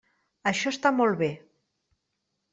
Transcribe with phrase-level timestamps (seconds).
[0.51, 1.29] Això està molt bé.